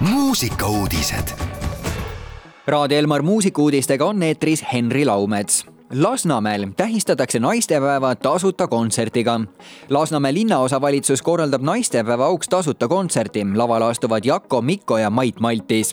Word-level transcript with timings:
muusikauudised. 0.00 1.28
Raadio 2.66 2.98
Elmar 2.98 3.22
muusikuudistega 3.22 4.04
on 4.04 4.22
eetris 4.22 4.64
Henri 4.72 5.04
Laumets 5.04 5.67
Lasnamäel 5.92 6.66
tähistatakse 6.76 7.38
naistepäeva 7.38 8.14
tasuta 8.14 8.66
kontsertiga. 8.66 9.40
Lasnamäe 9.88 10.34
linnaosavalitsus 10.34 11.22
korraldab 11.22 11.62
naistepäeva 11.62 12.26
auks 12.26 12.48
tasuta 12.48 12.88
kontserti. 12.88 13.46
lavale 13.54 13.84
astuvad 13.84 14.24
Jakko 14.24 14.62
Mikko 14.62 14.98
ja 14.98 15.10
Mait 15.10 15.40
Maltis. 15.40 15.92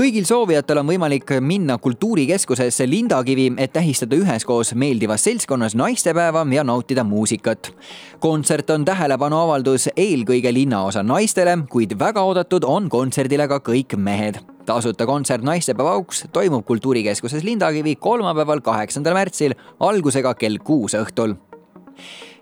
kõigil 0.00 0.24
soovijatel 0.24 0.78
on 0.78 0.86
võimalik 0.86 1.40
minna 1.40 1.78
kultuurikeskusesse 1.78 2.90
Lindakivi, 2.90 3.52
et 3.56 3.72
tähistada 3.72 4.16
üheskoos 4.16 4.74
meeldivas 4.74 5.24
seltskonnas 5.24 5.74
naistepäeva 5.74 6.46
ja 6.50 6.64
nautida 6.64 7.04
muusikat. 7.04 7.74
kontsert 8.18 8.70
on 8.70 8.84
tähelepanuavaldus 8.84 9.88
eelkõige 9.96 10.52
linnaosa 10.54 11.02
naistele, 11.02 11.58
kuid 11.68 11.98
väga 11.98 12.22
oodatud 12.22 12.64
on 12.64 12.88
kontserdile 12.88 13.48
ka 13.48 13.58
kõik 13.58 13.96
mehed 13.96 14.51
tasuta 14.66 15.06
kontsert 15.06 15.42
naistepäeva 15.42 15.92
auks 15.92 16.24
toimub 16.32 16.66
Kultuurikeskuses 16.66 17.44
Lindakivi 17.44 17.96
kolmapäeval, 17.96 18.60
kaheksandal 18.60 19.14
märtsil 19.14 19.54
algusega 19.80 20.34
kell 20.34 20.58
kuus 20.64 20.94
õhtul. 20.98 21.34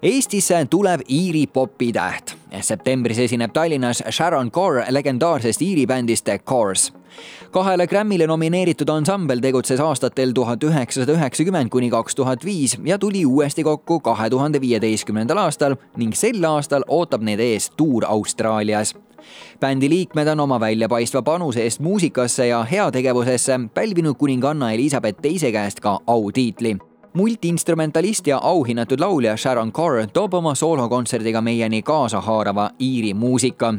Eestisse 0.03 0.67
tuleb 0.71 1.05
Iiri 1.09 1.47
popitäht. 1.47 2.40
Septembris 2.61 3.19
esineb 3.19 3.53
Tallinnas 3.53 4.03
Sharon 4.11 4.51
Corr 4.51 4.83
legendaarsest 4.91 5.63
Iiri 5.63 5.87
bändist 5.87 6.25
The 6.25 6.39
Corrs. 6.39 6.93
kahele 7.51 7.87
Grammy'le 7.87 8.27
nomineeritud 8.27 8.89
ansambel 8.89 9.41
tegutses 9.41 9.81
aastatel 9.81 10.33
tuhat 10.33 10.63
üheksasada 10.65 11.13
üheksakümmend 11.13 11.71
kuni 11.71 11.91
kaks 11.91 12.15
tuhat 12.15 12.45
viis 12.45 12.77
ja 12.85 12.99
tuli 12.99 13.27
uuesti 13.27 13.65
kokku 13.65 14.01
kahe 14.01 14.31
tuhande 14.31 14.61
viieteistkümnendal 14.61 15.39
aastal 15.39 15.77
ning 15.97 16.15
sel 16.15 16.45
aastal 16.45 16.87
ootab 16.89 17.23
neid 17.23 17.41
ees 17.41 17.71
tuur 17.77 18.07
Austraalias 18.07 18.95
bändi 19.61 19.89
liikmed 19.91 20.29
on 20.29 20.41
oma 20.41 20.61
väljapaistva 20.61 21.23
panuse 21.23 21.63
eest 21.63 21.81
muusikasse 21.81 22.47
ja 22.47 22.63
heategevusesse 22.65 23.61
pälvinud 23.75 24.17
kuninganna 24.19 24.73
Elizabeth 24.73 25.21
teise 25.23 25.53
käest 25.53 25.81
ka 25.81 25.99
autiitli 26.07 26.77
multiinstrumentalist 27.13 28.27
ja 28.27 28.39
auhinnatud 28.43 29.01
laulja 29.01 29.37
Sharon 29.37 29.73
Carr 29.73 30.07
toob 30.13 30.35
oma 30.35 30.55
soolokontserdiga 30.55 31.41
meieni 31.41 31.83
kaasahaarava 31.83 32.71
Iiri 32.81 33.15
muusika. 33.15 33.75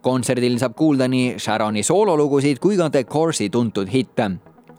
kontserdil 0.00 0.58
saab 0.58 0.74
kuulda 0.76 1.08
nii 1.08 1.38
Sharoni 1.38 1.82
soololugusid 1.82 2.58
kui 2.58 2.76
ka 2.76 2.90
The 2.90 3.04
Course'i 3.04 3.50
tuntud 3.50 3.88
hitte. 3.92 4.30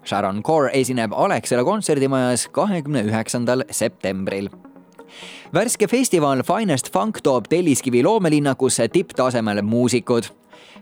Sharon 0.04 0.42
Carr 0.42 0.70
esineb 0.72 1.12
Alexela 1.12 1.64
kontserdimajas 1.64 2.48
kahekümne 2.48 3.02
üheksandal 3.02 3.64
septembril 3.70 4.48
värske 5.54 5.86
festival 5.88 6.42
Finest 6.42 6.92
Funk 6.92 7.20
toob 7.22 7.44
Telliskivi 7.48 8.02
loomelinnakusse 8.02 8.88
tipptasemel 8.88 9.62
muusikud. 9.62 10.22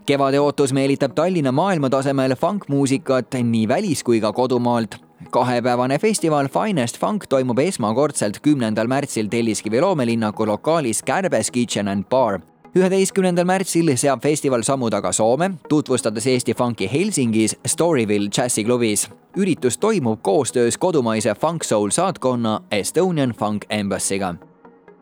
kevade 0.05 0.39
ootus 0.39 0.73
meelitab 0.73 1.11
Tallinna 1.15 1.51
maailmatasemel 1.51 2.35
funkmuusikat 2.35 3.33
nii 3.43 3.67
välis 3.67 4.03
kui 4.03 4.21
ka 4.21 4.33
kodumaalt 4.33 5.06
kahepäevane 5.29 5.99
festival 5.99 6.47
Finest 6.47 6.99
Funk 6.99 7.27
toimub 7.27 7.59
esmakordselt 7.59 8.39
kümnendal 8.39 8.87
märtsil 8.87 9.27
Telliskivi 9.27 9.81
loomelinnaku 9.81 10.47
lokaalis 10.47 11.03
Kärbes 11.03 11.51
Kitchen 11.51 11.87
and 11.87 12.03
Bar. 12.09 12.39
üheteistkümnendal 12.75 13.45
märtsil 13.45 13.95
seab 13.95 14.21
festival 14.21 14.61
sammu 14.61 14.89
taga 14.89 15.11
Soome, 15.11 15.51
tutvustades 15.69 16.27
Eesti 16.27 16.53
funki 16.53 16.89
Helsingis 16.93 17.55
Storyville 17.65 18.29
džässiklubis. 18.29 19.09
üritus 19.37 19.77
toimub 19.77 20.19
koostöös 20.21 20.77
kodumaise 20.77 21.35
Funk 21.35 21.63
Soul 21.63 21.89
saatkonna 21.89 22.61
Estonian 22.71 23.29
Funk 23.29 23.65
Embassy'ga. 23.69 24.35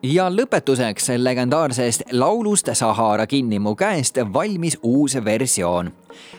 ja 0.02 0.30
lõpetuseks 0.30 1.08
legendaarsest 1.16 2.02
laulust 2.12 2.68
Sahara 2.72 3.26
kinni 3.26 3.58
mu 3.58 3.74
käest 3.74 4.16
valmis 4.32 4.78
uus 4.82 5.14
versioon 5.24 5.92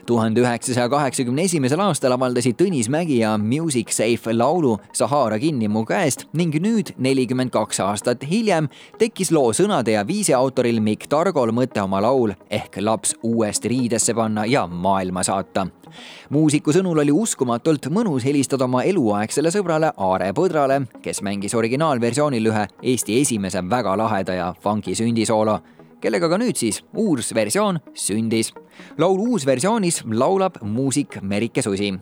tuhande 0.05 0.41
üheksasaja 0.41 0.89
kaheksakümne 0.89 1.43
esimesel 1.47 1.81
aastal 1.83 2.15
avaldasid 2.15 2.57
Tõnis 2.59 2.89
Mägi 2.89 3.19
ja 3.21 3.35
Music 3.37 3.91
Safe 3.95 4.33
laulu 4.33 4.77
Sahara 4.93 5.39
kinni 5.39 5.67
mu 5.67 5.83
käest 5.85 6.25
ning 6.33 6.55
nüüd, 6.61 6.93
nelikümmend 6.97 7.51
kaks 7.53 7.79
aastat 7.83 8.25
hiljem, 8.27 8.69
tekkis 8.99 9.31
loo 9.31 9.51
sõnade 9.53 9.95
ja 9.95 10.05
viisi 10.07 10.33
autoril 10.33 10.81
Mikk 10.83 11.07
Targol 11.11 11.53
mõte 11.55 11.81
oma 11.83 12.01
laul 12.03 12.33
ehk 12.49 12.79
laps 12.81 13.15
uuesti 13.23 13.71
riidesse 13.71 14.15
panna 14.17 14.45
ja 14.45 14.67
maailma 14.67 15.23
saata. 15.23 15.67
muusiku 16.29 16.73
sõnul 16.75 16.99
oli 16.99 17.11
uskumatult 17.11 17.87
mõnus 17.89 18.25
helistada 18.27 18.65
oma 18.65 18.83
eluaegsele 18.83 19.51
sõbrale 19.51 19.93
Aare 19.97 20.33
Põdrale, 20.33 20.81
kes 21.01 21.21
mängis 21.21 21.55
originaalversioonil 21.55 22.51
ühe 22.51 22.67
Eesti 22.83 23.21
esimese 23.21 23.63
väga 23.69 23.97
laheda 23.97 24.33
ja 24.33 24.53
funki 24.63 24.95
sündisoolo 24.95 25.59
kellega 26.01 26.29
ka 26.29 26.37
nüüd 26.37 26.57
siis 26.57 26.83
uus 26.95 27.33
versioon 27.35 27.79
sündis. 27.93 28.53
laulu 28.97 29.31
uusversioonis 29.33 30.03
laulab 30.05 30.61
muusik 30.61 31.21
Merike 31.21 31.61
Susi. 31.61 31.93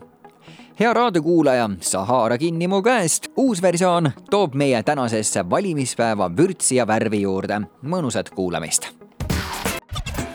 hea 0.80 0.92
raadiokuulaja, 0.92 1.70
sa 1.80 2.04
haara 2.04 2.38
kinni 2.38 2.68
mu 2.68 2.82
käest, 2.82 3.28
uus 3.36 3.62
versioon 3.62 4.10
toob 4.30 4.54
meie 4.54 4.82
tänasesse 4.82 5.50
valimispäeva 5.50 6.30
vürtsi 6.36 6.76
ja 6.76 6.86
värvi 6.86 7.20
juurde. 7.20 7.60
mõnusat 7.82 8.30
kuulamist. 8.30 8.88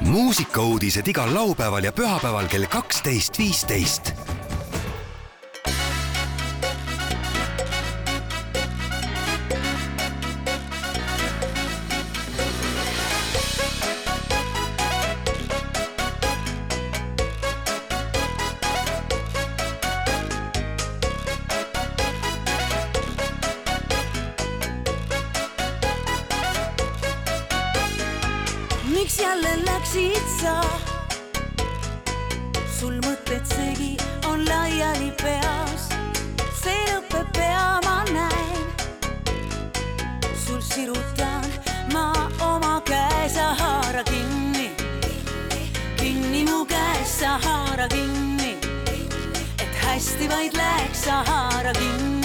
muusikauudised 0.01 1.07
igal 1.07 1.33
laupäeval 1.33 1.83
ja 1.83 1.91
pühapäeval 1.91 2.47
kell 2.47 2.66
kaksteist, 2.66 3.39
viisteist 3.39 4.21
läksid 30.41 30.47
sa? 30.47 30.62
sul 32.79 32.97
mõtted 33.06 33.46
segi 33.46 33.97
on 34.28 34.46
laiali 34.46 35.12
peas, 35.22 35.90
see 36.62 36.78
lõpeb 36.90 37.28
pea, 37.34 37.79
ma 37.85 38.03
näen. 38.09 38.66
sul 40.35 40.62
sirutan 40.62 41.46
ma 41.94 42.29
oma 42.41 42.81
käe, 42.85 43.29
sa 43.29 43.53
haara 43.53 44.03
kinni, 44.03 44.72
kinni 45.97 46.46
mu 46.46 46.66
käes, 46.66 47.19
sa 47.19 47.38
haara 47.38 47.88
kinni, 47.88 48.58
et 49.59 49.75
hästi 49.85 50.28
vaid 50.29 50.58
läheks, 50.58 51.06
sa 51.06 51.23
haara 51.23 51.73
kinni 51.73 52.21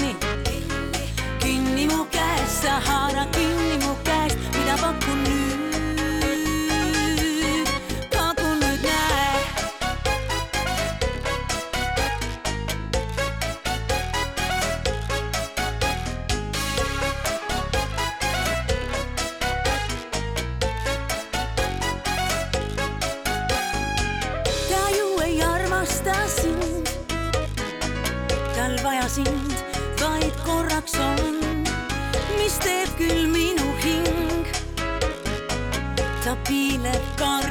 peanut 36.47 37.03
corn 37.17 37.46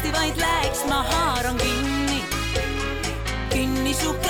hästi 0.00 0.12
vaid 0.12 0.36
läheks, 0.36 0.84
ma 0.88 1.02
haaran 1.02 1.56
kinni. 1.56 2.24
kinni 3.50 3.94
su 3.94 4.12
käest, 4.12 4.29